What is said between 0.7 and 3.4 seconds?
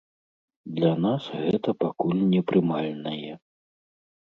Для нас гэта пакуль непрымальнае.